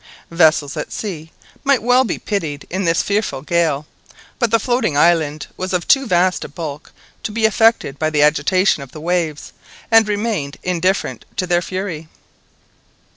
Vessels 0.31 0.75
at 0.77 0.91
sea 0.91 1.31
might 1.63 1.83
well 1.83 2.03
be 2.03 2.17
pitied 2.17 2.65
in 2.71 2.85
this 2.85 3.03
fearful 3.03 3.43
gale, 3.43 3.85
but 4.39 4.49
the 4.49 4.57
floating 4.57 4.97
island 4.97 5.45
was 5.57 5.73
of 5.73 5.87
too 5.87 6.07
vast 6.07 6.43
a 6.43 6.47
bulk 6.49 6.91
to 7.21 7.31
be 7.31 7.45
affected 7.45 7.99
by 7.99 8.09
the 8.09 8.23
agitation 8.23 8.81
of 8.81 8.93
the 8.93 8.99
waves, 8.99 9.53
and 9.91 10.07
remained 10.07 10.57
indifferent 10.63 11.23
to 11.35 11.45
their 11.45 11.61
fury. 11.61 12.07